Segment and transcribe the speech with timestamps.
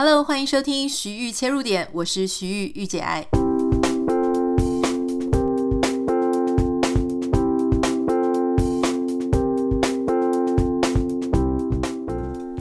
[0.00, 3.26] Hello，欢迎收听徐玉切入点，我是徐玉御姐爱。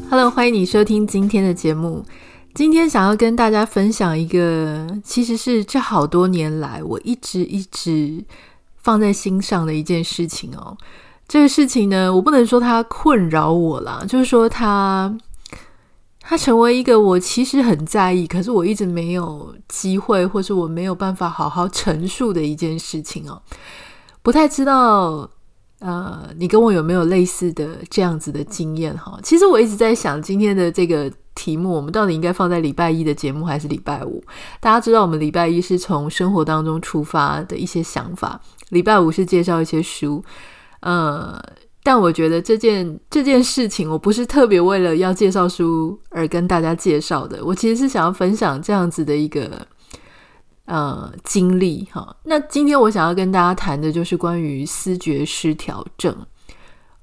[0.09, 2.03] Hello，欢迎你收听今天的节目。
[2.55, 8.25] 今天想要跟大家分享一个，其实是这好多年来我一直一直
[8.77, 10.75] 放在心上的一件事情哦。
[11.27, 15.15] 这个事情呢，我不能说它困扰我啦，就是说它。
[16.29, 23.41] 它成为一个我其实很在意，可是我一直没有机会，或是我没有办法好好陈述的一件事情哦。
[24.21, 25.29] 不太知道，
[25.79, 29.17] 呃，你跟我有没有类似的这样子的经验哈？
[29.23, 34.21] 其实我一直在想，今天的这个题目，我们到底应该放在礼拜一的节目，还是礼拜五？
[34.59, 40.21] 大家知道，我们礼拜一是从生活当中出发的一些想法，礼拜五是介绍一些书，
[40.81, 41.41] 呃。
[41.87, 47.39] 但我觉得这件这件事情，我不是特别为了要介绍书而跟大家介绍的。
[47.45, 49.65] 我其实是想要分享这样子的一个
[50.65, 52.13] 呃经历哈。
[52.25, 56.13] 那今天我想要跟大家谈的就是关于思觉失调症。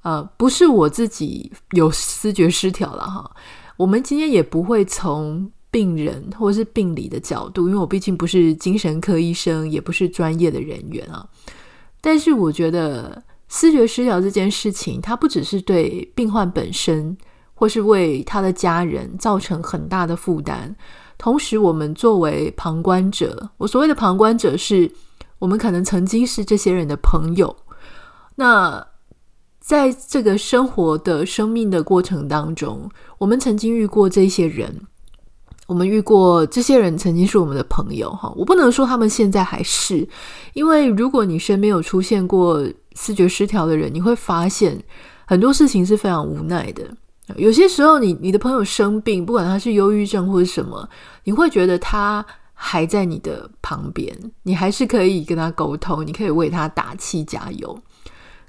[0.03, 3.31] 呃，不是我自己有思觉失调了哈。
[3.77, 11.27] 我们今天也不会从病人或是病理的角度，因为我毕竟不是精神科医生，也不是专业的人员啊。
[12.01, 13.23] 但是我觉得。
[13.47, 17.15] 思觉失调这件事情，它不只是对病患本身，
[17.53, 20.75] 或是为他的家人造成很大的负担。
[21.17, 24.91] 同时，我们作为旁观者，我所谓的旁观者，是
[25.39, 27.55] 我们可能曾经是这些人的朋友。
[28.35, 28.85] 那
[29.59, 34.81] 在这个生活的生命的过程当中，我们曾经遇过这些人，
[35.67, 38.11] 我们遇过这些人曾经是我们的朋友。
[38.11, 40.07] 哈，我不能说他们现在还是，
[40.53, 42.65] 因为如果你身边有出现过。
[42.97, 44.81] 视觉失调的人，你会发现
[45.25, 46.81] 很多事情是非常无奈的。
[47.35, 50.87] 有些时候你，你的朋友生病，不管他是忧郁症或者什么，
[51.25, 57.77] 你会觉得他还在你的旁边，你还是可以跟他沟通，你可以为他打气加油。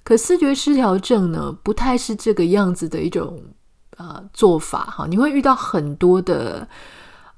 [0.04, 3.42] 可视觉失调症呢，不太是这个样子的一种
[3.96, 5.08] 呃做法哈。
[5.08, 6.68] 你会遇到很多的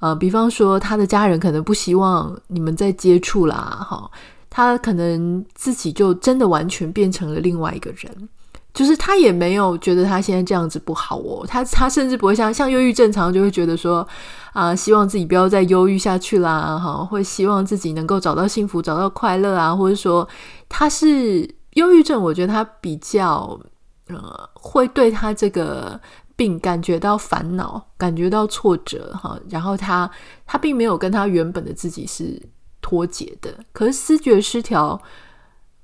[0.00, 4.10] 呃，比方说他的家人可能不希望你们再接触啦，哈。
[4.50, 8.28] 他可能自己就真的完全变成了另外一个人，
[8.72, 14.08] 就是他也没有觉得他现在这样子不好哦，他他甚至不会像像忧郁症常常就会觉得说
[14.54, 20.26] 啊，希望自己不要再忧郁下去啦，哈，会希望自己能够找到幸福、找到快乐啊，或者说
[20.66, 23.60] 他是忧郁症，我觉得他比较
[24.08, 26.00] 呃会对他这个
[26.38, 30.10] 并感觉到烦恼、感觉到挫折哈，然后他
[30.46, 32.40] 他并没有跟他原本的自己是。
[32.80, 34.98] 脱节的，可是思觉失调，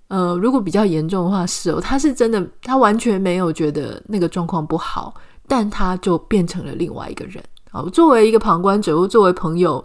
[0.09, 5.13] 呃，如果比较严重的话，是哦，他是真的，他完全没有觉得那个状况不好，
[5.47, 7.43] 但他就变成了另外一个人。
[7.71, 9.85] 好，作为一个旁观者或作为朋友，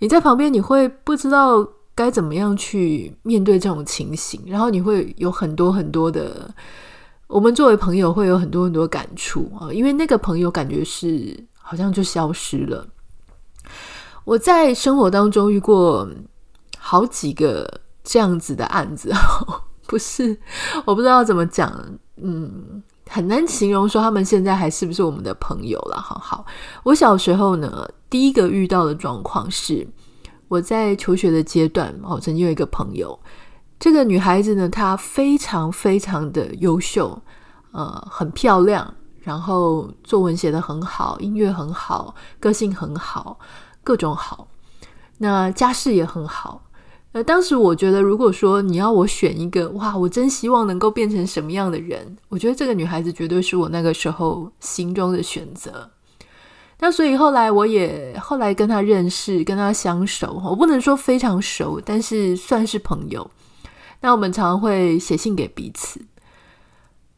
[0.00, 6.52] 你在旁边，你会不知道该怎么样去面对这种情形，然后你会有很多很多的，
[7.32, 12.86] 我们作为朋友会有很多很多感触啊，因为那个朋友感觉是好像就消失了。
[14.24, 16.08] 我在生活当中遇过。
[16.84, 19.10] 好几个这样子的案子，
[19.86, 20.36] 不是，
[20.84, 21.72] 我不知道怎么讲，
[22.16, 25.96] 嗯，很难形容说他们现在还是不是我们的朋友了。
[26.02, 26.44] 好好，
[26.82, 29.86] 我小时候呢，第一个遇到的状况是
[30.48, 33.16] 我在求学的阶段，我曾经有一个朋友，
[33.82, 37.20] 这个女孩子呢，她非常非常的优秀，
[37.72, 43.40] 呃，很漂亮，然后作文写得很好，音乐很好，个性很好，
[43.82, 44.46] 各种好，
[45.18, 46.62] 那家世也很好。
[47.10, 52.16] 呃，当时我觉得，如果说你要我选一个，哇，我真希望能够变成什么样的人？
[52.28, 55.90] 我觉得这个女孩子绝对是我那个时候心中的选择。
[56.78, 63.28] 那所以后来我也后来跟她认识，跟她相熟，我不能说非常熟，但是算是朋友。
[64.02, 66.04] 那我们常常会写信给彼此。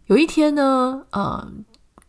[0.07, 1.53] 有一天呢，呃，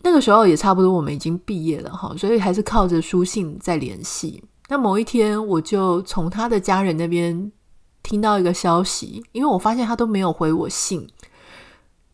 [0.03, 4.43] 那个时候也差不多，我们已经毕业了哈，所以还是靠着书信在联系。
[4.69, 7.51] 那某一天，我就从他的家人那边。
[8.07, 11.09] 听到一个消息，因为我发现他都没有回我信，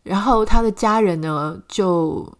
[0.04, 2.32] 然后他的家人呢就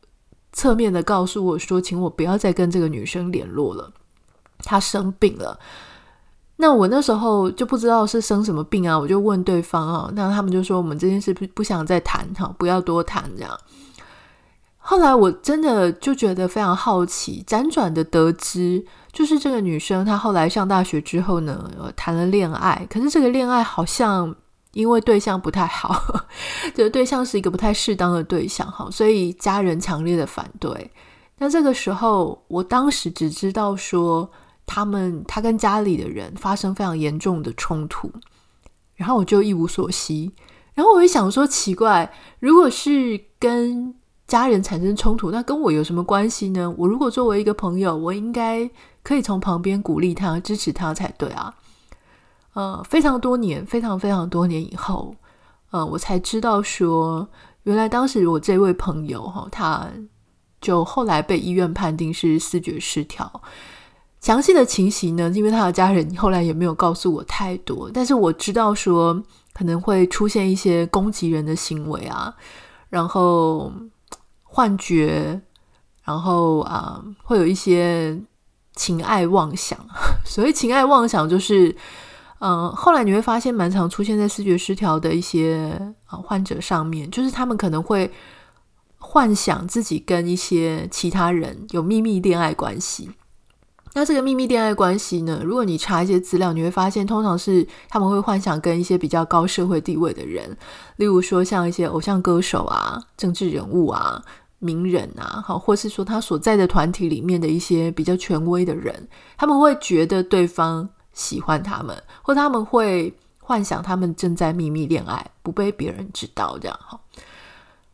[0.54, 3.92] 侧面的告诉我说，请我不要再跟这个女生联络了，
[4.60, 5.60] 她生病了。
[6.62, 13.58] 那我那时候就不知道是生什么病啊，我就问对方啊，那他们就说我们这件事不不想再谈哈，不要多谈这样。
[14.78, 18.86] 后来我真的就觉得非常好奇，辗转的得知。
[19.12, 22.86] 就是这个女生，她后来上大学之后呢，谈了恋爱。
[22.88, 24.32] 可是这个恋爱好像
[24.72, 26.00] 因为对象不太好，
[26.76, 30.92] 这个对象是一个不太适当的对象，哈，所以家人强烈的反对。
[31.38, 34.30] 那这个时候，我当时只知道说，
[34.66, 38.10] 他们他跟家里的人发生非常严重的冲突，
[38.94, 40.32] 然后我就一无所悉。
[40.74, 42.10] 然后我就想说，奇怪，
[42.40, 43.94] 如果是跟
[44.26, 46.74] 家人产生冲突，那跟我有什么关系呢？
[46.78, 48.70] 我如果作为一个朋友，我应该
[49.02, 51.54] 可以从旁边鼓励他、支持他才对啊。
[52.54, 55.14] 呃，非常多年，非常非常多年以后，
[55.72, 57.28] 呃，我才知道说，
[57.64, 59.86] 原来当时我这位朋友哈，他
[60.60, 63.42] 就后来被医院判定是视觉失调。
[64.22, 69.22] 详细的情形呢，因为他的家人后来也没有告诉我太多，但是我知道说
[69.52, 72.34] 可能会出现一些攻击人的行为啊，
[72.88, 73.70] 然后。
[74.54, 75.40] 幻觉，
[76.04, 78.14] 然后啊、会有一些
[78.74, 79.78] 情爱妄想。
[80.26, 81.74] 所谓情爱妄想，就是
[82.40, 85.72] 嗯、后来你会发现，蛮常出现在视觉失调的一些
[86.04, 88.12] 啊、患者上面，就是他们可能会
[88.98, 93.08] 幻想自己跟一些其他人有秘密恋爱关系。
[93.94, 100.56] 那这个秘密恋爱关系呢，如果你查一些资料，你会发现，通常是他们会幻想跟一些比较高社会地位的人，
[100.96, 104.22] 例如说像一些偶像歌手啊、政治人物啊。
[104.64, 117.00] 名人啊，好，或是说他所在的团体里面的一些比较权威的人，他们会觉得对方喜欢他们，或他们会幻想他们正在秘密恋爱，不被别人知道，这样哈。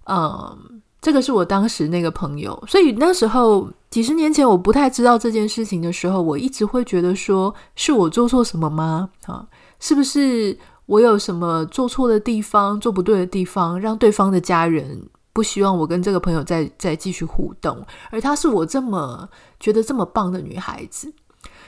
[0.04, 9.08] 嗯，这个是我当时那个朋友，所以那时候几十年前我不太知道这件事情的时候，我一直会觉得说，是我做错什么吗？
[9.26, 9.46] 啊，
[9.78, 19.28] 是不是我有什么做错的地方，做不对的地方，让对方的家人不希望我跟这个朋友再再继续互动，而她是我这么
[19.60, 21.12] 觉得这么棒的女孩子。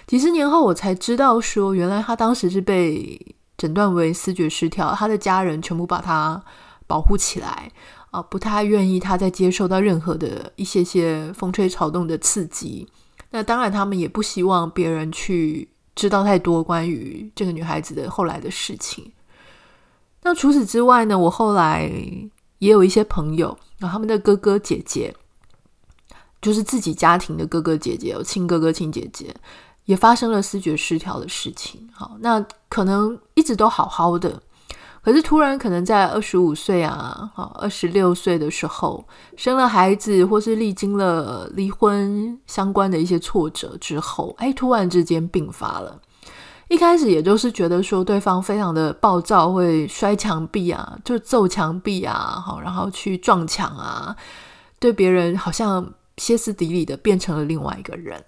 [0.08, 6.42] 几十年后，我才知道说，原来她当时是被诊断为思觉失调，她的家人全部把她
[6.88, 7.70] 保护起来
[8.10, 12.88] 啊，不太愿意他再接受到任何的一些些风吹草动的刺激。
[13.30, 19.12] 那当然，他们也不希望别人去知道太多关于这个女孩子的后来的事情。
[20.22, 21.90] 那除此之外呢，我后来。
[22.60, 25.16] 也有一些朋友，然后他们的哥哥姐姐，
[26.42, 29.34] 就是自己家庭的哥哥姐姐，有亲哥哥亲姐姐，
[29.86, 31.88] 也发生了视觉失调的事情。
[31.90, 34.42] 好，那可能一直都好好的，
[35.02, 39.06] 可是突然可能在二十五岁啊，好，二十六岁的时候
[39.36, 46.00] 生了孩子，或是历经了离婚相关的一些挫折之后，哎，突然之间病发了。
[46.68, 54.14] 一开始也就是觉得说对方非常的暴躁，会摔墙壁啊，就揍墙壁啊，好，然后去撞墙啊，
[54.78, 58.22] 对别人好像歇斯底里的变成了另外一个人。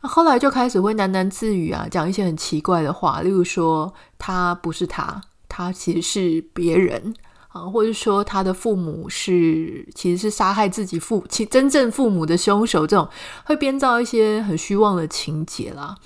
[0.00, 5.20] 那后来就开始会喃喃自语啊，讲一些很奇怪的话，例如说他不是他，
[5.58, 7.12] 他其实是别人
[7.48, 13.08] 啊，或者说他的父母是其实是杀害自己父其真正父母的凶手，这种
[13.44, 15.96] 会编造一些很虚妄的情节啦。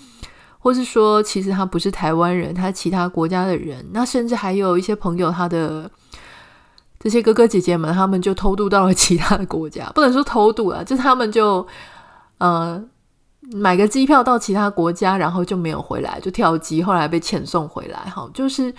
[0.58, 3.84] 或是说，其实他不是台湾人，他其他国家的人。
[3.92, 5.90] 那甚至还有一些朋友，他的
[6.98, 9.90] 这些哥哥姐姐们，他们就偷渡到了其他的国家。
[9.94, 11.66] 不能说偷渡了，就是他们就
[12.38, 12.82] 呃
[13.50, 17.98] 买个机票到其他国家，然后就没有回来，就跳机，后来被遣送回来。
[18.08, 18.72] 哈，就是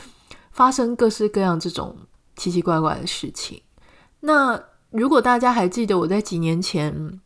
[0.53, 1.93] 发生各式各样这种
[2.37, 3.61] 奇奇怪怪的事情。
[4.21, 4.57] 那
[4.91, 7.19] 如果大家还记得，我在几年前。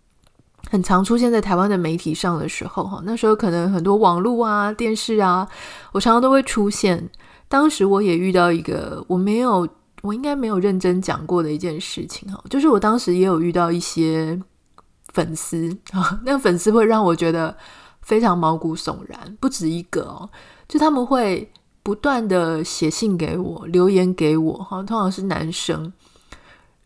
[0.69, 5.47] 很常出现在台湾的媒体上的时候，哈，那时候可能很多网络啊、电视啊，
[5.93, 7.09] 我常常都会出现。
[7.47, 9.65] 当时我也遇到一个我没有，
[10.01, 14.37] 我应该没有认真讲过的一件事情，哈，就是我当时也有遇到一些
[15.13, 17.55] 粉丝啊，那粉丝会让我觉得
[18.01, 20.29] 非常毛骨悚然，不止一个哦，
[20.67, 21.49] 就他们会
[21.87, 25.93] 不断的写信给我，留言给我，哈，通常是男生。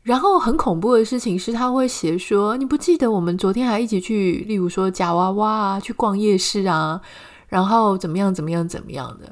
[0.03, 7.01] 然后很恐怖的事情是，他会写说：“你不记得我们昨天还一起去，例如说夹娃娃啊，去逛夜市啊，
[7.47, 9.25] 然后怎么样怎么样怎么样的，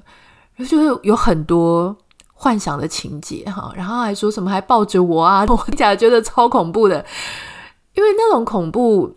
[0.56, 1.96] 然后就是有很多
[2.34, 3.72] 幻想的情节哈。
[3.76, 7.06] 然后还说什么还抱着我啊， 我假觉得超恐怖的，
[7.94, 9.14] 因为那种恐怖。”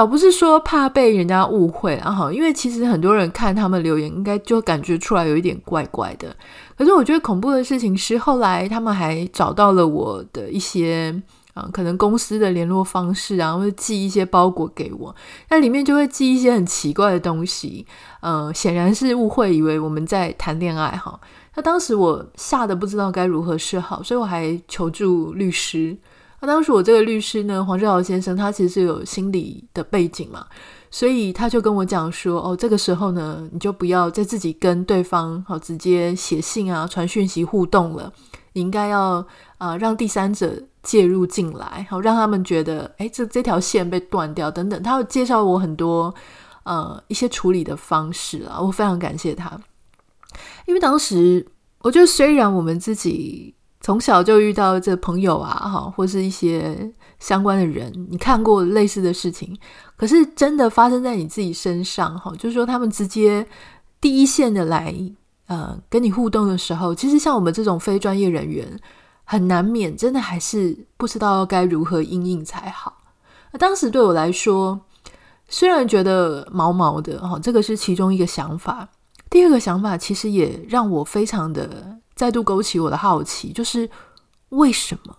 [0.00, 6.34] 倒不是说怕被人家误会啊，哈，因为其实很多人看他们留言，应该就感觉出来有一点怪怪的。
[6.74, 11.14] 可是我觉得恐怖的事情是，后来他们还找到了我的一些
[11.52, 15.14] 啊，可能公司的联络方式啊，或者寄一些包裹给我，
[15.50, 17.84] 那里面就会寄一些很奇怪的东西，
[18.22, 21.20] 呃，显然是误会，以为我们在谈恋爱哈。
[21.56, 25.94] 那当时我吓得不知道该如何是好，所以我还求助律师。
[26.40, 30.46] 那当时我这个律师呢，黄志豪先生，他其实有心理的背景嘛，
[30.90, 38.10] 所以他就跟我讲说，哦，这个时候呢，你就不要再自己跟对方好直接写信啊、传讯息互动了，
[38.54, 39.24] 你应该要
[39.58, 40.50] 啊、让第三者
[40.82, 44.82] 介入进来，好让他们觉得，哎，这这条线被断掉等等。
[44.82, 46.14] 他会介绍我很多
[46.62, 49.60] 呃一些处理的方式啊，我非常感谢他，
[50.66, 51.46] 因为当时
[51.80, 59.58] 我觉得虽然我们自己从小就遇到这朋友啊，哈，或是一些相关的人，你看过类似的事情，
[59.96, 63.46] 可是真的发生在你自己身上，哈，就是说他们直接
[64.00, 64.94] 第一线的来
[65.46, 68.78] 呃跟你互动的时候，其实像我们这种非专业人员。
[69.22, 72.98] 很难免，真的还是不知道该如何应应才好。
[73.52, 74.80] 那当时对我来说，
[75.48, 78.88] 虽然觉得毛毛的哈，这个是其中一个想法。
[79.30, 83.88] 第二个想法其实也让我非常的再度勾起我的好奇，就是
[84.50, 85.16] 为什么？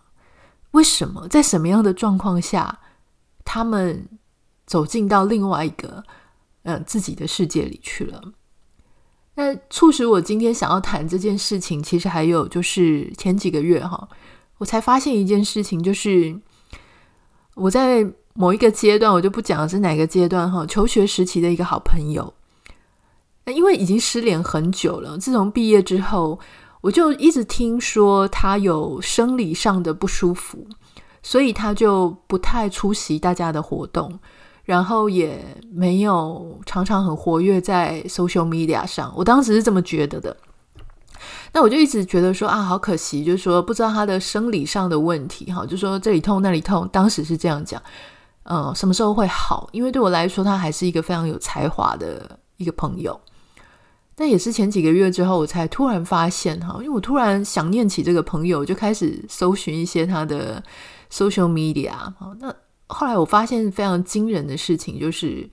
[0.70, 2.78] 为什么在什么样的状况下，
[3.44, 4.08] 他们
[4.68, 6.04] 走进到另外一个
[6.62, 8.22] 呃自己的世界里去了？
[9.34, 14.08] 那促使我今天想要谈这件事情，其实还有就是前几个月哈，
[14.60, 16.40] 我才发现一件事情，就是
[17.56, 18.06] 我在
[18.36, 22.32] 某一个阶段，我就不讲是哪个阶段哈，求学时期的一个好朋友，
[23.48, 26.40] 因为已经失联很久了，自从毕业之后，
[26.82, 30.68] 我就一直听说他有生理上的不舒服，
[31.24, 34.20] 所以他就不太出席大家的活动。
[34.64, 40.38] 然后也没有常常很活跃在 social media 上，我当时是这么觉得的。
[41.52, 47.82] 那我就一直觉得说啊，好可惜，就是说不知道他的生理上的问题，哈，就说这里痛那里痛，当时是这样讲，
[48.44, 49.68] 嗯，什么时候会好？
[49.72, 53.20] 因为对我来说，他还是一个非常有才华的一个朋友。
[54.16, 60.64] 但也是前几个月之后，我才突然发现，哈，因为我突然想念起这个朋友，就开始搜寻一些他的
[61.12, 62.54] social media，哈，那。
[62.94, 65.50] 后来我发现非常惊人的事情，就是，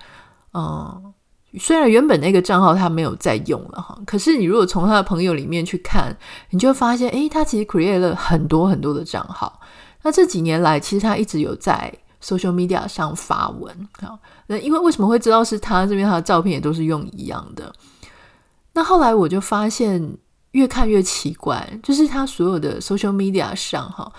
[0.55, 1.15] 嗯，
[1.57, 6.19] 虽然原本那个账号他没有在用了哈，可是你如果从他的朋友里面去看，
[6.51, 9.61] 你就发现，诶，他其实 create 了很多很多的账号。
[10.03, 14.19] 那这几年来，其实他一直有在 social media 上发文啊。
[14.49, 17.73] 那因为为什么会知道是他这边，他的照片也都是用一样的。
[18.79, 20.17] 那后来我就发现，
[20.53, 24.13] 越看越奇怪，就是他所有的 social media 上哈，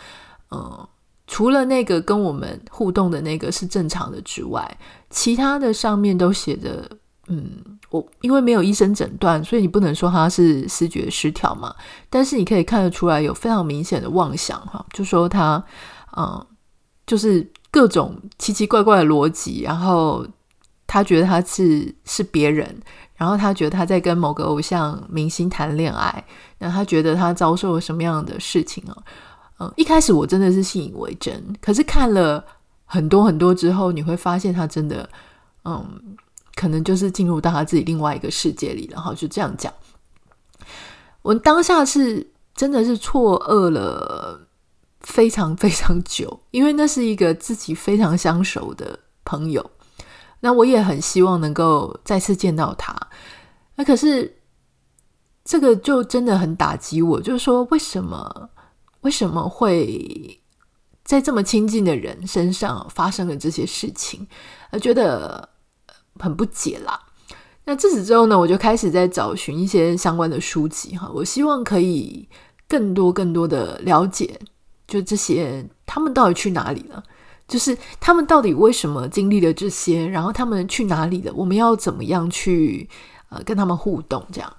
[0.51, 0.87] 嗯。
[1.31, 4.77] 除了那个跟我们互动的那个是正常的之外，
[5.11, 6.89] 其他的上面都写着，
[7.27, 11.75] 嗯，我因为没有医生诊断，所以你不能说他是视觉失调嘛。
[12.09, 15.63] 但是你可以看得出来有非常明显的妄想哈，就说他，
[16.17, 16.43] 嗯，
[17.05, 20.25] 就是各种奇奇怪怪的逻辑，然后
[20.87, 22.75] 他觉得他是是别人，
[23.19, 26.23] 然后他觉得他在跟某个偶像明星谈恋爱，
[26.57, 28.95] 然后他觉得他遭受了什么样的事情啊？
[29.59, 32.41] 嗯，一开始我真的是信以为真，可是看了
[32.85, 35.09] 很多很多之后，你会发现他真的，
[35.65, 36.15] 嗯，
[36.55, 38.89] 可能就是进入到他自己另外一个世界里。
[38.89, 39.73] 然后就这样讲，
[41.21, 44.47] 我当下是真的是错愕了
[45.01, 49.69] 非常非常久，因为那是一个自己非常相熟的朋友，
[50.39, 52.95] 那我也很希望能够再次见到他。
[53.75, 54.39] 那可是
[55.43, 58.49] 这个就真的很打击我，就是说为什么？
[59.01, 60.41] 为什么会
[61.05, 64.27] 在这么亲近的人身上发生了这些事情？
[64.71, 65.47] 而觉得
[66.19, 66.99] 很不解啦。
[67.63, 72.27] 那自此之后呢，我就开始在找寻一些相关的书籍哈，我希望可以
[72.67, 74.37] 更多更多的了解，
[74.85, 77.01] 就这些他们到底去哪里了？
[77.49, 80.07] 就是他们到底为什么经历了这些？
[80.07, 81.33] 然后他们去哪里了？
[81.33, 82.87] 我们要怎么样去
[83.27, 84.25] 呃跟他们互动？
[84.31, 84.53] 这样。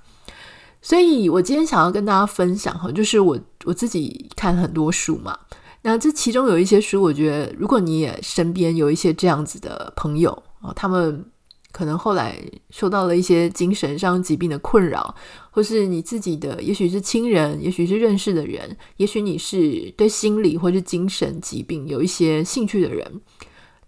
[0.82, 5.38] 所以我今天想要跟大家分享哈，就是我我自己看很多书嘛，
[5.82, 10.30] 那这其中有一些书，我觉得如果你也身边有一些这样子的朋友
[10.62, 11.25] 啊，他们
[11.73, 12.37] 可能后来
[12.71, 15.15] 受到了一些精神上疾病的困扰，
[15.50, 23.21] 或是你自己的，也许是亲人，也许是认识的人，也许你是对心理或是精神疾病有一些兴趣的人，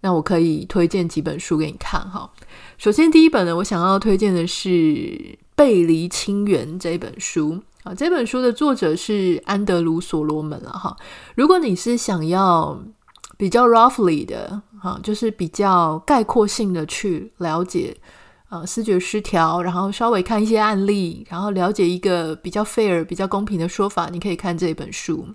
[0.01, 2.31] 那我可以推荐几本书给你看哈。
[2.77, 5.37] 首先第一本呢，我想要推荐的是。
[5.55, 10.97] 背离亲缘这本书啊，这本书的作者是安德鲁·所罗门了哈。
[11.35, 12.83] 如果你是想要
[13.37, 17.95] 比较 roughly 的哈，就是比较概括性的去了解
[18.49, 25.27] 呃视觉失调，然后稍微看一些案例，然后了解一个比较 fair、比较公平的说法，你可以看这本书。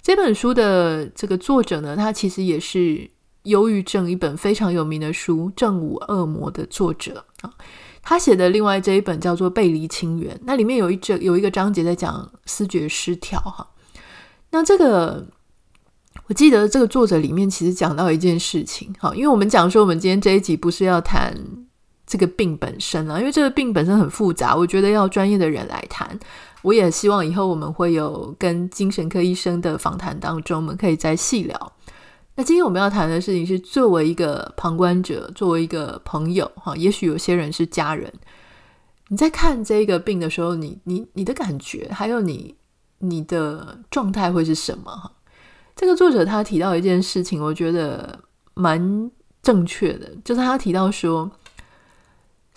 [0.00, 3.10] 这本书的这个作者呢，他其实也是
[3.42, 7.52] 忧郁症一本非常有名的书《正午恶魔》的作者啊。
[8.00, 13.68] 他写的另外这一本叫做《背离清源》，那里面有一章有一个章节在讲视觉失调哈。
[14.50, 15.26] 那这个
[16.28, 21.34] 我记得这个作者里面其实讲到一件事情哈，因为我们讲说我们今天这一集不是要谈
[22.06, 26.18] 这个病本身啊，因为这个病本身很复杂，我觉得要专业的人来谈。
[26.62, 31.72] 我也希望以后我们会有跟精神科医生的访谈当中，我们可以再细聊。
[32.34, 38.12] 那今天我们要谈的事情是，作为一个旁观者，作为一个朋友，哈，也许有些人是家人，
[39.08, 42.54] 你在看这个病的时候，你你你的感觉，还有你
[42.98, 44.90] 你的状态会是什么？
[44.90, 45.10] 哈，
[45.78, 48.18] 这个作者他提到一件事情，我觉得
[48.54, 49.08] 蛮
[49.40, 51.30] 正确的，就是他提到说。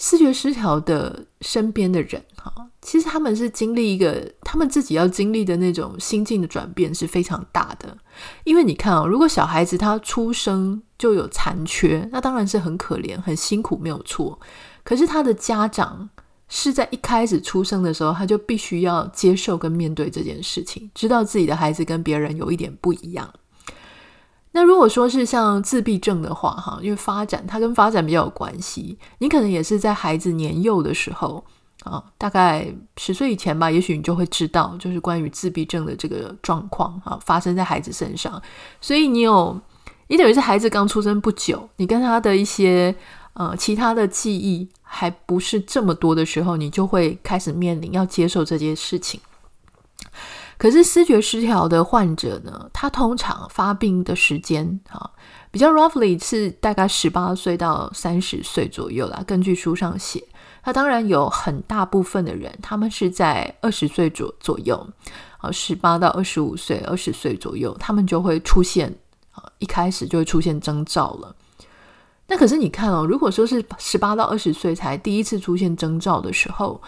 [0.03, 2.51] 视觉失调的身边的人，哈，
[2.81, 7.95] 其实他们是经历一个他们自己要经历的那种心境的转变是非常大的。
[8.43, 14.39] 因为你看啊，如果小孩子他出生就有残缺，那当然是很可怜、很辛苦，没有错。
[14.83, 16.09] 可是他的家长
[16.53, 23.33] 是在一开始出生的时候，他就必须要接受跟面对这件事情，知道自己的孩子跟别人有一点不一样。
[24.51, 31.41] 那如果说是像自闭症的话，哈，因为发展它跟发展比较有关系，你可能也是在孩子年幼的时候
[31.85, 32.67] 啊，大概
[32.97, 38.41] 十岁以前吧，也许你就会知道，就是关于自闭症的这个状况啊，发生在孩子身上。
[38.81, 39.57] 所以你有，
[40.09, 42.93] 你等于是孩子刚出生不久，你跟他的一些
[43.35, 49.21] 呃其他的记忆还不是这么多的时候，你就会开始面临要接受这件事情。
[50.57, 55.09] 可是思觉失调的患者呢，他通常发病的时间啊，
[55.49, 59.23] 比较 roughly 是大概十八岁到三十岁左右啦。
[59.25, 60.21] 根据书上写，
[60.61, 64.85] 他当然有很大部分的人，他们是在二十岁左左右，
[65.37, 68.93] 啊，十八到二十五岁、二十岁左右，他们就会出现
[69.31, 71.35] 啊，一开始就会出现征兆了。
[72.31, 76.81] 那可是你看哦，如果说是十八到二十岁才第一次出现征兆的时候，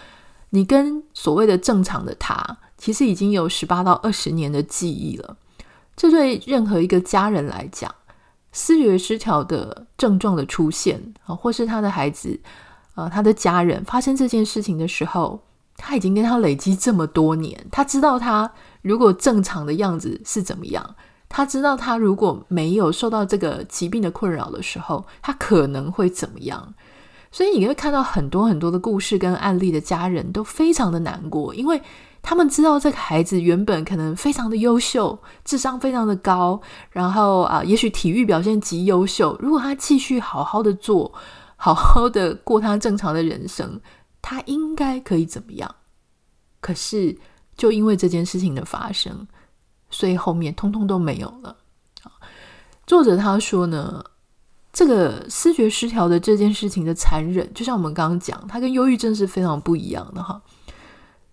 [0.48, 2.56] 你跟所谓的正常的他。
[2.78, 5.36] 其实已经有十八到二十年的记忆了。
[5.96, 7.94] 这对任何一个家人来讲，
[8.52, 12.40] 思觉失调的症状的出现啊，或是他的孩子
[12.94, 15.40] 啊，他的家人发生这件事情的时候，
[15.76, 18.50] 他已经跟他累积这么多年，他知道他
[18.82, 20.96] 如果正常的样子是怎么样，
[21.28, 26.74] 他知道他如果没有受到这个疾病的困扰的时候，他可能会怎么样。
[27.30, 31.80] 所以你会看到很多很多的故事跟案例的家人都非常的难过，因为。
[32.26, 36.58] 他们知道这个孩子原本可能非常的优秀，智商非常的高，
[36.90, 39.36] 然后啊，也许体育表现极优秀。
[39.40, 41.12] 如果他继续好好的做，
[41.56, 43.78] 好好的过他正常的人生，
[44.22, 45.74] 他应该可以怎么样？
[46.62, 47.14] 可是
[47.58, 49.28] 就因为这件事情的发生，
[49.94, 51.56] 所以后面通通都没有了。
[52.84, 54.04] 作者他说呢，
[54.72, 60.42] 这个思觉失调的这件事情的残忍，就像我们刚刚讲，它跟忧郁症是非常不一样的哈。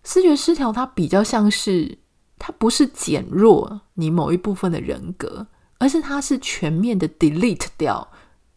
[0.03, 1.97] 思觉失调，它比较像是，
[2.37, 5.47] 它不是减弱你某一部分的人格，
[5.79, 8.07] 而是它是全面的 delete 掉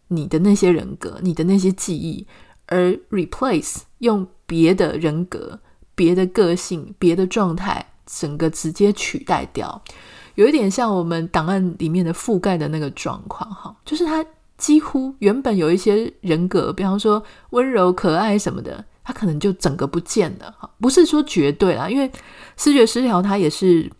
[0.08, 2.26] 你的那些人格、你的那些记忆，
[2.66, 5.60] 而 replace 用别的人格、
[5.94, 9.82] 别的个性、别的状态，整个直接取代掉，
[10.34, 14.24] 有一点像我们档案里面的覆盖的那个状况，哈，就是它
[14.56, 18.84] 几乎原本有一些人格，比方说温柔、可爱什么的。
[19.06, 22.10] 他可能就整个不见了，哈，不是说绝对啦，因为
[22.56, 23.92] 视觉失调它也是，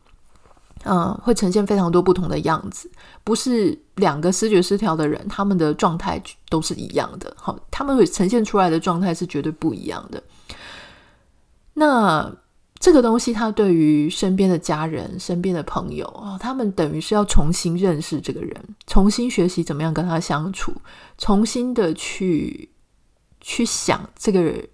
[0.84, 2.90] 嗯，会呈现非常多不同的样子，
[3.22, 10.22] 不是两个视觉失调的人他们的状态都是一样的，好，他们会呈现出来的状态是绝对不一样的。
[11.74, 12.34] 那
[12.84, 18.54] 这个东西，他对于身边的家人、身边的朋友啊，他们等于是要重新认识这个人，
[18.86, 20.70] 重新学习怎么样跟他相处，
[21.16, 22.68] 重新的去
[23.40, 24.68] 去想这个人。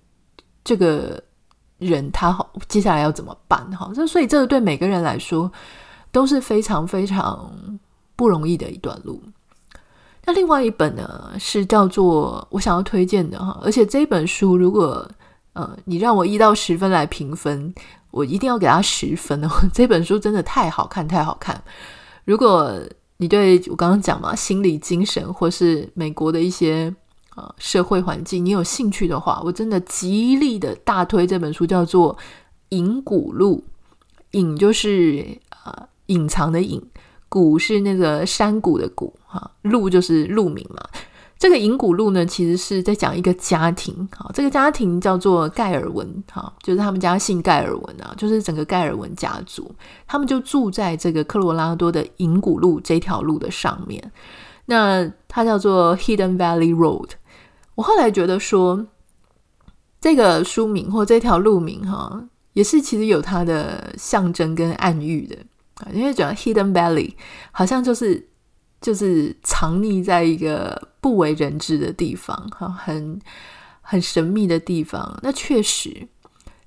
[0.64, 1.22] 这个
[1.78, 3.64] 人他好，接下来要怎么办？
[3.70, 5.48] 哈，这所以这个对每个人来说
[6.10, 7.78] 都是非常非常
[8.16, 9.22] 不容易的一段路。
[10.24, 15.08] 那另外一本呢，是叫做我想要推荐的哈，而且这本书如果
[15.52, 17.74] 呃你让我一到十分来评分，
[18.10, 19.48] 我一定要给他十分哦。
[19.74, 21.62] 这本书真的太好看，太好看。
[22.24, 22.80] 如果
[23.16, 26.94] 你对我刚刚讲嘛，心理精神或是美国的一些。
[27.36, 32.12] 啊，社会环境，你有兴趣的话，我真的极力的大推这本书，叫做
[32.70, 33.64] 《隐谷路》。
[34.32, 35.24] 隐就是
[35.64, 36.82] 呃隐藏的隐，
[37.28, 40.82] 谷是那个山谷的谷，哈，路就是路名嘛。
[41.40, 49.74] 这个《银谷路》呢，其实是在讲一个家庭，哈，这个家庭叫做盖尔文，哈，就是他们家姓盖尔文啊，就是整个盖尔文家族，
[50.06, 54.12] 他们就住在这个科罗拉多的银谷路这条路的上面。
[54.66, 57.08] 那它叫做 Hidden Valley Road。
[57.74, 58.86] 我后来觉得说，
[59.98, 62.22] 这个书名或这条路名哈，
[62.52, 65.36] 也是其实有它的象征跟暗喻的
[65.76, 65.88] 啊。
[65.94, 67.14] 因为讲 Hidden Valley，
[67.50, 68.28] 好像就是
[68.82, 73.20] 就是藏匿在一个不为人知的地方，哈，很
[73.80, 75.18] 很神秘的地方。
[75.22, 76.08] 那确实，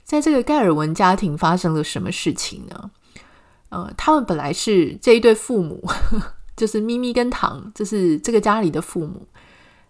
[0.03, 2.91] 在这个盖尔文家庭发生了什么事情呢？
[3.69, 5.83] 呃，他们本来是这一对父母，
[6.55, 9.27] 就是咪咪跟糖，就是这个家里的父母。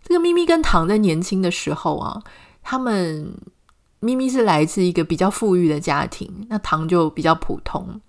[0.01, 2.21] 这个咪咪跟糖在年轻的时候啊，
[2.61, 3.35] 他们
[3.99, 8.01] 咪咪是来自一个比较富裕的家庭，那糖就比较普通。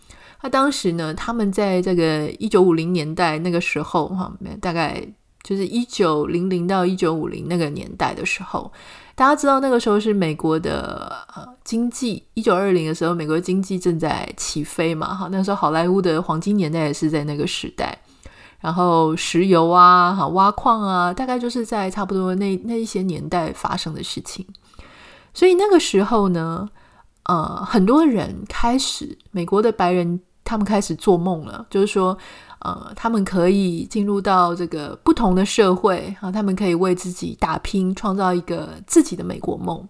[0.42, 5.05] 那当时呢，他们在这个一九五零年代那个时候，哈，大概
[5.44, 8.72] 就是一九零零到一九五零那个年代的时候，
[9.14, 17.96] 大家知道那个时候是美国的呃经济，一九二零的时候，美国经济正在起飞嘛，哈，那时候好莱坞的黄金年代也是在那个时代。
[18.61, 24.46] 然后石油啊，哈，挖矿啊，大概就是在差不多那那一些年代发生的事情。
[25.35, 26.66] 所以那个时候呢，
[27.24, 32.16] 呃，很多人开始，美国的白人他们开始做梦了，就是说，
[32.64, 39.87] 呃，他们可以进入到这个不同的社会啊，他们可以为自己打拼，创造一个自己的美国梦。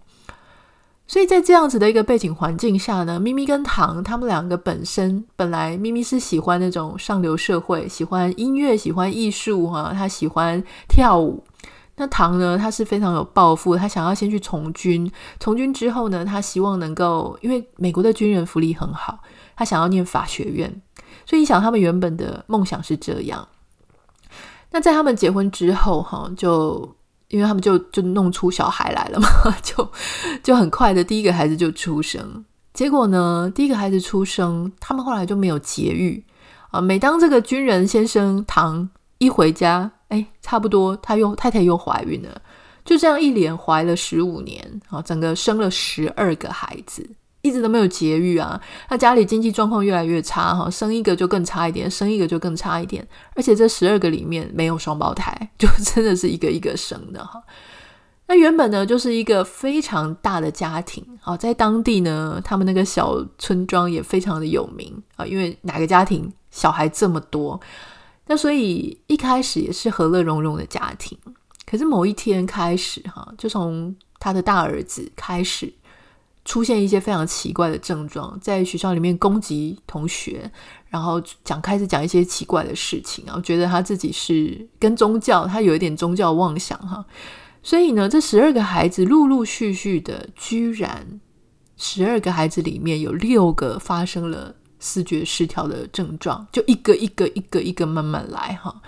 [1.07, 11.45] 所以在这样子的一个背景环境下呢，咪咪跟唐他们两个本身本来咪咪是喜欢那种上流社会，喜欢音乐，喜欢艺术哈，他喜欢跳舞。
[11.97, 15.09] 那唐呢，他是非常有抱负，他想要先去从军，
[15.39, 19.21] 从军之后呢，他希望能够，因为美国的军人福利很好，
[19.55, 20.83] 他想要念法学院。
[21.27, 23.47] 所以你想，他们原本的梦想是这样。
[24.71, 26.97] 那在他们结婚之后哈，就。
[27.29, 29.29] 因为他们就就弄出小孩来了嘛，
[29.61, 29.91] 就
[30.41, 32.45] 就很快的第一个孩子就出生。
[32.73, 36.23] 结果呢，第一个孩子出生，他们后来就没有节育
[36.71, 36.81] 啊。
[36.81, 42.41] 每当这个军人先生唐一回家，哎，差不多他又太太又怀孕了，
[42.85, 47.09] 就这样一连怀了十五年啊，整个生了十二个孩子。
[47.45, 57.43] 一直都没有节育啊，他家里经济状况越来越差哈，生一个就更差一点，生一个就更差一点，而且这十二个里面没有双胞胎， 就真的是一个一个生的哈。
[58.27, 67.61] 那原本呢，就是一个非常大的家庭啊，在当地呢，他们那个小村庄也非常的有名啊，因为哪个家庭小孩这么多，
[68.27, 71.19] 那所以一开始也是和乐融融的家庭。
[71.67, 75.71] 可是某一天开始哈，就从他的大儿子开始。
[76.45, 80.51] 出现一些非常奇怪的症状，在学校里面攻击同学，
[80.89, 87.03] 然后讲开始讲一些奇怪的事情，然后觉得他自己是跟宗教，他有一点宗教妄想哈。
[87.63, 91.19] 所以呢，这十二个孩子陆陆续续的，居然
[91.79, 98.83] 十二个孩子里面有六个发生了视觉失调的症状，就一个一个一个一个慢慢来哈。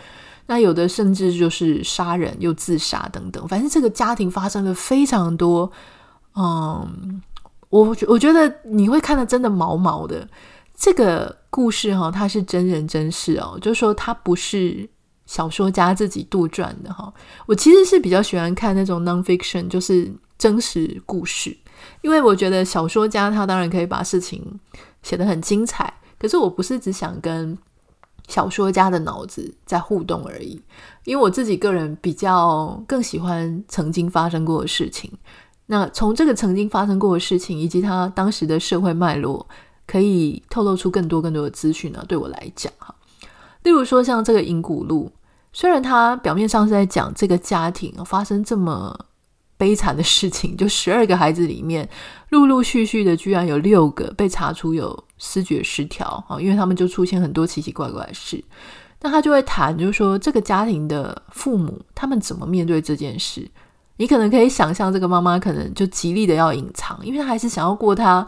[0.46, 5.72] 那有的甚至就是杀人又自杀等等，反正这个家庭发生了非常多，
[6.34, 7.22] 嗯。
[7.70, 10.26] 我我觉得你会看得真的毛毛的。
[10.78, 14.86] 这个故事哈，它是真人真事哦，就是说它不是
[15.24, 17.10] 小说家自己杜撰的哈。
[17.46, 21.56] 我其实是比较喜欢看那种 nonfiction，就是真实故事，
[22.02, 24.60] 因为我觉得小说家他当然可以把事情
[25.02, 27.56] 写得很精彩，可是我不是只想跟
[28.28, 30.60] 小说家的脑子在互动而已，
[31.04, 35.10] 因为我自己个人比较更喜欢曾经发生过的事情。
[35.66, 39.46] 那从这个曾经发生过的事情，以及他当时的社会脉络，
[39.86, 42.04] 可以透露出更多更多的资讯呢？
[42.06, 42.94] 对我来讲，哈，
[43.64, 45.10] 例如说像这个隐骨录，
[45.52, 48.96] 虽然他表面上是在讲这个家庭发生这么
[49.56, 51.88] 悲惨的事情，就十二个孩子里面，
[52.28, 58.42] 陆陆续续的居然有六个被查出有视觉失调啊，因为他们就出现很多奇奇怪怪的事。
[59.00, 63.50] 那他就会谈，就是说这个家庭的父母他们怎么面对这件事。
[63.96, 68.26] 你可能可以想象，这个妈妈可能就极力的要隐藏，因为她还是想要过她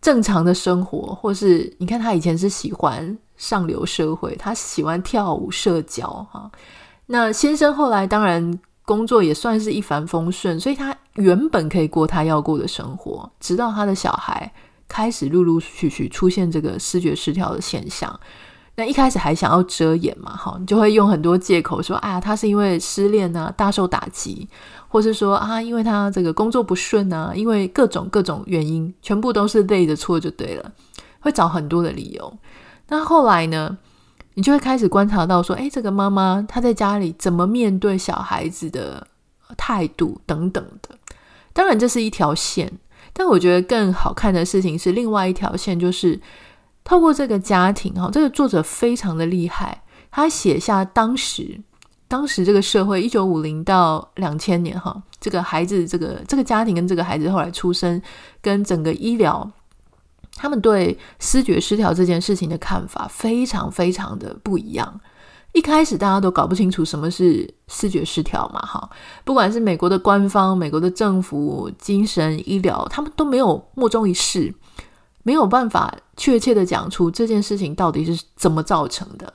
[0.00, 6.50] 正常的生活，或是你看她以前是喜欢上流社会，她喜欢跳舞、社交哈。
[7.06, 14.52] 那先生后来当然工作也算是一帆风顺，所以他原本可以过他要过的生活，直到他的小孩
[14.88, 18.18] 开始陆陆续续出现这个视觉失调的现象。
[18.78, 24.46] 那一开始还想要遮掩嘛，哈，你就会用很多借口说，啊，他是因为失恋啊，大受打击，
[24.88, 30.72] 或是说啊，因为他这个工作不顺啊，因为各种各种原因，全部都是累的错就对了，
[31.20, 32.38] 会找很多的理由。
[32.88, 33.76] 那后来呢，
[34.34, 39.06] 你就会开始观察到说，诶，这个妈妈她在家里怎么面对小孩子的
[39.56, 40.96] 态度等等的。
[41.52, 42.72] 当然这是一条线，
[43.12, 46.20] 但我觉得更好看的事情是另外一条线，就是。
[46.88, 51.60] 透过这个家庭，哈，这个作者非常的厉害，他写下当时，
[52.08, 58.00] 当时这个社会，一九五零到两千年，哈，这个孩子，这个这个家庭跟这个孩子后来出生，
[58.40, 59.50] 跟整个医疗，
[60.36, 65.00] 他们对视觉失调这件事情的看法非常非常的不一样。
[65.52, 68.90] 一开始大家都搞不清楚什么是视觉失调嘛，哈，
[69.24, 74.54] 不管是美国的官方、美国的政府、精神医疗，他们都没有莫衷一是，
[75.22, 79.32] 没有办法确切的讲出这件事情到底是怎么造成的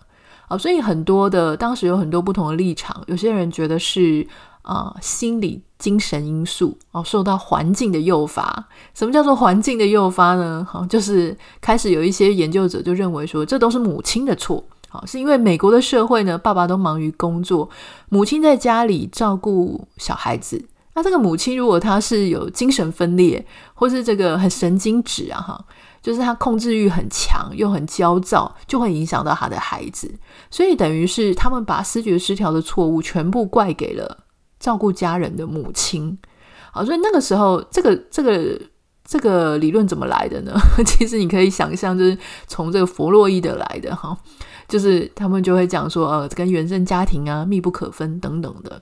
[0.52, 4.28] 啊，所以很多的当时有很多不同的立场，有些人觉得是
[4.64, 8.68] 啊心理精神因素哦，受到环境的诱发。
[8.94, 10.68] 什么叫做环境的诱发呢？
[10.70, 14.62] 哈，就是开始有一些研究者就认为说，这都是母亲的错。
[14.90, 17.70] 好，是因为美国的社会呢，爸爸都忙于工作，
[18.10, 20.62] 母亲在家里照顾小孩子。
[20.94, 25.66] 那这个母亲如果她是有精神分裂，或是这个很神经质啊，哈，
[26.02, 30.12] 就是他控制欲很强，又很焦躁，就会影响到他的孩子。
[30.50, 34.26] 所以等于是他们把思觉失调的错误全部怪给了
[34.60, 36.18] 照顾家人的母亲。
[36.72, 38.60] 好，所以那个时候，这个这个
[39.04, 40.54] 这个理论怎么来的呢？
[40.86, 44.18] 其实你可以想象，就是从这个弗洛伊德来的哈。
[44.68, 48.82] 就是他们就会讲说，呃，跟原生家庭啊密不可分等等的。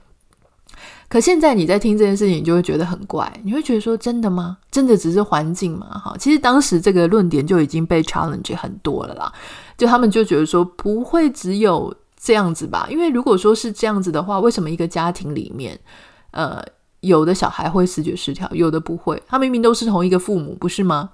[1.10, 4.58] 可现在你在听这件事情，你就会觉得很怪，你会觉得说，真的吗？
[4.70, 5.88] 真的只是环境吗？
[5.90, 9.34] 哈，其实当时这个论点就已经被 challenge 很多了啦。
[9.76, 12.88] 就他们就觉得说，不会只有这样子吧？
[12.92, 15.80] 因为如果说是这样子的话，为什么一个家庭里面，
[16.30, 16.64] 呃，
[17.00, 19.20] 有的小孩会视觉失调，有的不会？
[19.28, 21.10] 他明明都是同一个父母，不是吗？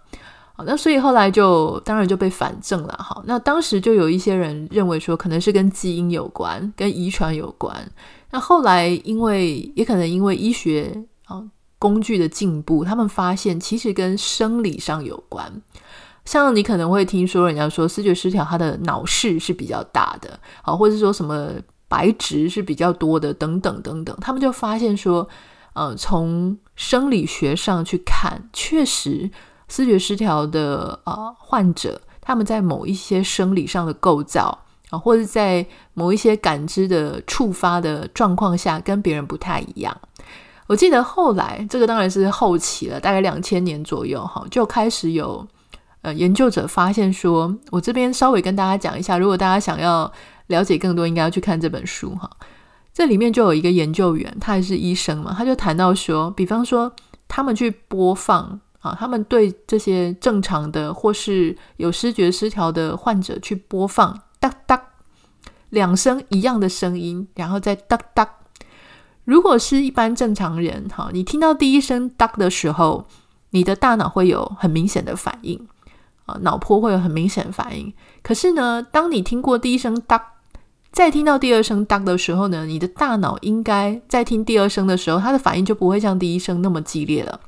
[0.57, 2.95] 好，那所以后来就当然就被反证了。
[2.99, 7.89] 好，那当时就有一些人认为说，可能是跟基因有关，跟遗传有关。
[8.35, 10.93] 那后来因为也可能因为医学
[11.23, 11.41] 啊
[11.79, 15.49] 工具的进步，他们发现其实跟生理上有关。
[16.25, 21.49] 像你可能会听说人家说视觉失调，他的脑室是比较大的，好，或者说什么
[21.87, 24.13] 白质是比较多的，等等等等。
[24.19, 25.25] 他们就发现说，
[25.71, 29.31] 呃，从生理学上去看，确实。
[29.69, 39.95] 视觉失调的呃患者，他们在某一些生理上的构造啊，或者在某一些感知的触发的状况下，跟别人不太一样。
[40.67, 45.47] 我记得后来，这个当然是后期了，大概两千年左右哈，就开始有
[46.01, 50.11] 呃研究者发现说，我这边稍微跟大家讲一下，如果大家想要
[50.47, 52.29] 了解更多，应该要去看这本书哈。
[52.93, 56.91] 这里面就有一个研究员，他也是医生嘛，他就谈到说，比方说
[57.27, 58.59] 他们去播放。
[58.85, 64.81] 啊，他们对这些正常的或是有思觉失调的患者去播放哒哒
[65.69, 68.29] 两声一样的声音，然后再哒哒。
[69.23, 73.07] 如果是一般正常人，哈，你听到第一声哒的时候，
[73.49, 75.67] 你的大脑会有很明显的反应，
[76.25, 77.91] 啊，脑波会有很明显反应。
[78.21, 80.33] 可是呢，当你听过第一声哒，
[80.91, 87.39] 再听到第二声哒的时候呢，你的大脑应该在听第二声的时候，它的反应就不会像第一声那么激烈了。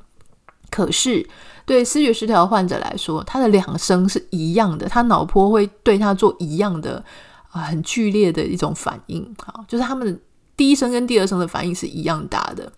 [0.70, 1.28] 可是，
[1.68, 7.04] 对视觉失调患者来说，他的两声是一样的，他脑波会对他做一样的
[7.50, 9.36] 啊、很剧烈的一种反应。
[9.44, 10.18] 好，就是他们
[10.56, 12.72] 第一声跟第二声的反应是一样大的。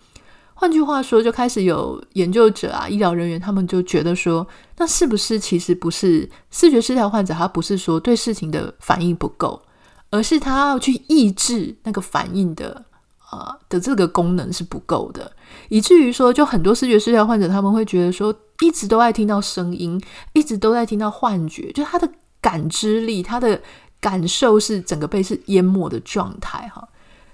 [0.53, 9.61] 换句话说，就开始有研究者啊，医疗人员他们就觉得说，那是不是其实不是视觉失调患者，他不是说对事情的反应不够，
[10.09, 12.83] 而是他要去抑制那个反应的。
[13.31, 15.31] 啊的这个功能是不够的，
[15.69, 23.61] 以至于说，就很多视觉失调患者他们会觉得说，一直都在听到声音，一直都在听到幻觉，就他的感知力、他的
[23.99, 26.87] 感受是整个被是淹没的状态哈。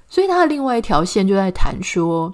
[0.10, 2.34] 所以他的另外一条线就在谈说，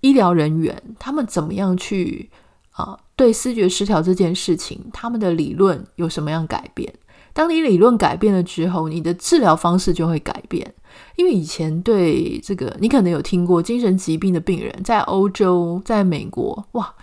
[0.00, 2.30] 医疗人员他们怎么样去
[2.70, 6.94] 啊对思觉失调这件事情，他们的理论有什么样改变？
[7.34, 10.74] 当你理论改变了之后，你的治疗方式就会改变。
[11.16, 16.94] 因为以前对这个，你可能有听过精神疾病的病人，在欧洲、在美国，哇，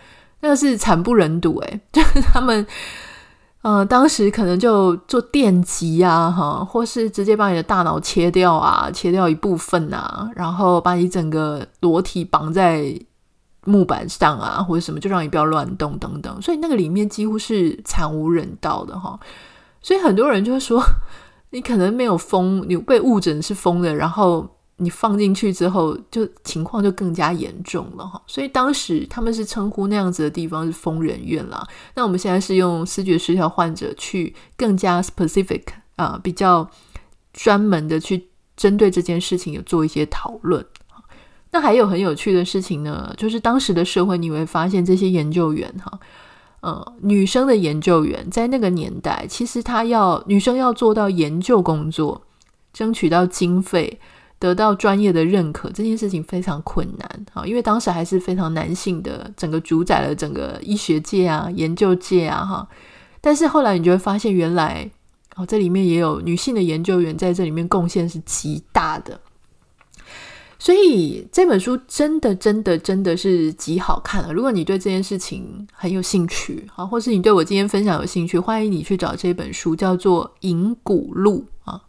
[0.42, 2.66] 那个是惨不忍睹诶， 就是他们，
[3.62, 12.94] 呃，当时可能就做电击啊，哈，或是直接把你的大脑切掉啊，切掉一部分啊，然后把你整个裸体绑在
[13.66, 16.42] 木板上啊，或者什么，就让你不要乱动等等。
[16.42, 19.20] 所以那个里面几乎是惨无人道的哈。
[19.82, 20.82] 所以很多人就会说。
[21.52, 24.48] 你可能没有疯，你被误诊是疯的，然后
[24.80, 28.20] 你放进去之后，就情况就更加严重了哈。
[28.26, 31.68] 所以当时他们是称呼那样子的地方是疯人院啦。
[31.94, 35.62] 那我们现在是用视觉失调患者去更加 specific
[35.96, 36.70] 啊、比较
[37.34, 40.66] 专门的去针对这件事情有做一些讨论。
[41.52, 46.00] 那还有很有趣的事情呢，就是当时的社会你会发现这些研究员哈。
[46.62, 52.22] 呃，女生的研究员在那个年代，其实她要女生要做到研究工作，
[52.74, 53.98] 争取到经费，
[54.40, 57.46] 得到专业的认可，这件事情非常困难啊。
[57.46, 62.68] 因为当时还是非常男性的，整个主宰了整个医学界啊、研究界啊，哈。
[63.22, 64.90] 但是后来你就会发现，原来
[65.36, 69.20] 哦，这里面也有女性的研究员在这里面贡献是极大的。
[70.58, 74.34] 所以这本书真的、真的、真的是极好看了。
[74.34, 81.82] 如果你对这件事情很有兴趣，啊，或是你对我今天分享有兴趣，欢迎你去找这本书，叫做《银骨录》啊。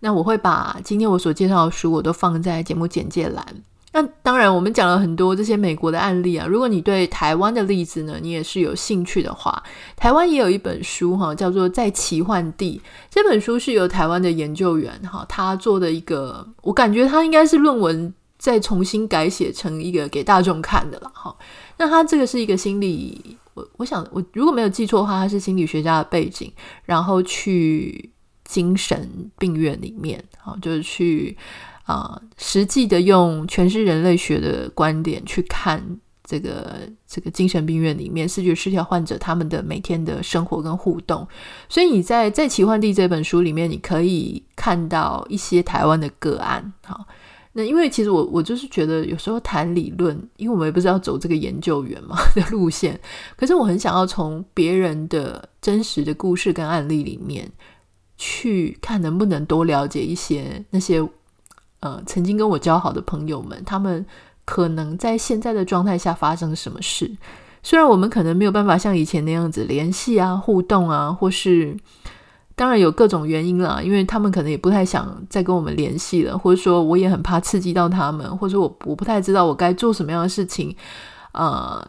[0.00, 3.46] 那我会把今天我所介绍的书，我都放在节目简介栏。
[3.92, 6.46] 那当然，我们讲了很多这些美国的案例啊。
[6.46, 9.60] 如果你对台湾的例子呢，你也是有兴趣的话，
[9.96, 12.80] 台湾也有一本书哈，叫做《在奇幻地》。
[13.10, 21.34] 这本书是由台湾的研究员哈，他做的一个，我感觉他应该是论文再重新改写成一个给大众看的了哈。
[21.76, 26.52] 那他这个是一个心理，我我想我如果没有记错的话，他是心理学家的背景，
[26.84, 28.08] 然后去
[28.50, 31.36] 精神病院里面，好，就是去。
[31.84, 35.84] 啊、实际的用诠释人类学的观点去看
[36.22, 41.26] 这个这个精神病院里面视觉失调患者他们的每天的生活跟互动，
[41.68, 46.72] 所以你在在奇幻地这本书里面，你可以看到一些台湾的个案。
[46.84, 47.04] 好，
[47.54, 53.00] 那因为其实我我就是觉得有时候谈理论，因为我们也不是要走这个研究员嘛 的路线，
[53.36, 57.50] 可是我很想要从别人的真实的故事跟案例里面
[58.20, 61.02] 去看，能不能多了解一些那些。
[61.82, 64.04] 呃，曾经跟我交好的朋友们，他们
[64.44, 67.10] 可能在现在的状态下发生什么事？
[67.62, 71.74] 虽然我们可能没有办法像以前那样子联系啊、互动啊，或是
[72.54, 80.76] 当然有各种原因啦，因为他们可能也不太想再跟我们联系了，或者说我也很怕刺激到他们，或者我我不太知道我该做什么样的事情，
[81.32, 81.82] 呃，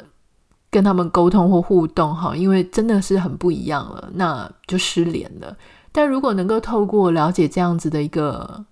[0.69, 5.53] 跟他们沟通或互动哈，因为真的是很不一样了，那就失联了。
[5.91, 8.63] 但如果能够透过了解这样子的一个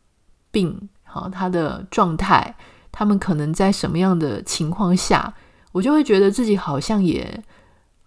[0.51, 2.55] 病，好，他的状态，
[2.91, 5.33] 他们可能在什么样的情况下，
[5.73, 7.43] 我就会觉得自己好像也，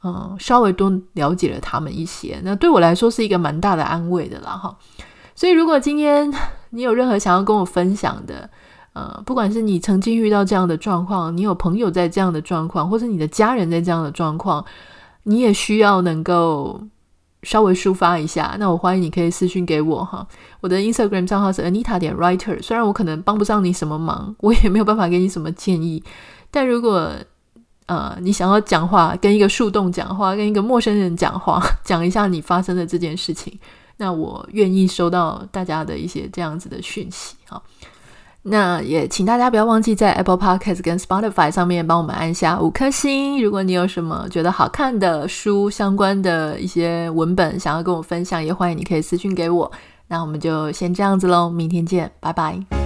[0.02, 2.40] 嗯，稍微多了解了他们一些。
[2.42, 4.76] 那对我来说是一个蛮大的安慰的啦，哈。
[5.34, 6.32] 所以，如果今天
[6.70, 8.48] 你有任何想要跟我分享的，
[8.94, 14.64] 呃，不管是你曾经遇到这样的状况，你有朋友在这样的状况，或者你的家人在这样的状况，
[15.24, 16.80] 你也需要能够。
[17.42, 20.26] 稍微抒发一下，那我欢迎你可以私讯给我哈。
[20.60, 22.62] 我的 Instagram 账号是 Anita 点 Writer。
[22.62, 26.02] 虽然我可能帮不上你什么忙，我也没有办法给你什么建议，
[26.50, 27.12] 但如果
[27.86, 33.58] 呃你想要讲话，跟一个树洞讲话，跟一个陌生人讲话， 讲一下你发生的这件事情，
[33.96, 37.60] 那我愿意收到大家的一些这样子的讯息哈。
[38.44, 43.40] 那也请大家不要忘记在 Apple Podcast 跟 Spotify 上面帮我们按下五颗星。
[43.40, 49.70] 如果你有什么觉得好看的书相关的一些文本想要跟我分享，也欢迎你可以私讯给我。
[50.08, 52.81] 那我们就先这样子喽，明天见，拜拜。